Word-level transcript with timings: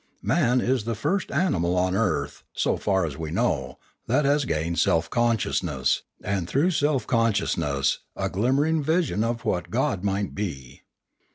Man 0.23 0.61
is 0.61 0.85
the 0.85 0.95
first 0.95 1.31
animal 1.31 1.77
on 1.77 1.93
earth, 1.93 2.43
so 2.55 2.75
far 2.75 3.05
as 3.05 3.17
we 3.19 3.29
know, 3.29 3.77
that 4.07 4.25
has 4.25 4.45
gained 4.45 4.79
self 4.79 5.11
consciousness, 5.11 6.01
and, 6.23 6.47
through 6.49 6.71
self 6.71 7.05
consciousness, 7.05 7.99
a 8.15 8.27
glimmering 8.27 8.81
vision 8.81 9.23
of 9.23 9.45
what 9.45 9.69
God 9.69 10.03
might 10.03 10.33
be. 10.33 10.81